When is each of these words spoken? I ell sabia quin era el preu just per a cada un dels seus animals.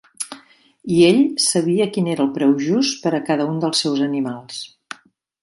I 0.95 0.95
ell 1.09 1.19
sabia 1.47 1.87
quin 1.97 2.07
era 2.13 2.23
el 2.25 2.31
preu 2.39 2.57
just 2.71 2.99
per 3.05 3.13
a 3.19 3.21
cada 3.29 3.47
un 3.53 3.61
dels 3.67 3.85
seus 3.87 4.03
animals. 4.09 4.65